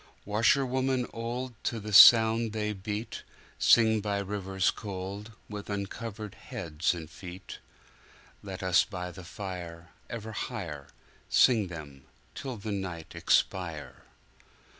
[0.25, 3.21] Washerwomen old, To the sound they beat,
[3.59, 7.59] Sing by rivers cold, With uncovered heads and feet.
[8.41, 14.05] Let us by the fire Ever higherSing them till the night expire!